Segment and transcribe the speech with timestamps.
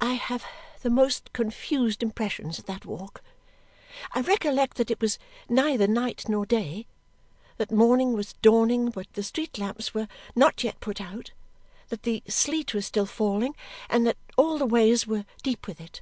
[0.00, 0.44] I have
[0.82, 3.20] the most confused impressions of that walk.
[4.12, 6.86] I recollect that it was neither night nor day,
[7.56, 11.32] that morning was dawning but the street lamps were not yet put out,
[11.88, 13.56] that the sleet was still falling
[13.88, 16.00] and that all the ways were deep with it.